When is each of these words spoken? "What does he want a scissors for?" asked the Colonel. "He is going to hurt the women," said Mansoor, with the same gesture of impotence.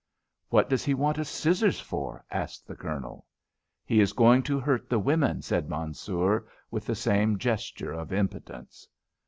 "What 0.49 0.67
does 0.67 0.83
he 0.83 0.95
want 0.95 1.19
a 1.19 1.23
scissors 1.23 1.79
for?" 1.79 2.25
asked 2.31 2.65
the 2.65 2.75
Colonel. 2.75 3.27
"He 3.85 3.99
is 4.01 4.13
going 4.13 4.41
to 4.49 4.59
hurt 4.59 4.89
the 4.89 4.97
women," 4.97 5.43
said 5.43 5.69
Mansoor, 5.69 6.47
with 6.71 6.87
the 6.87 6.95
same 6.95 7.37
gesture 7.37 7.91
of 7.93 8.11
impotence. 8.11 8.87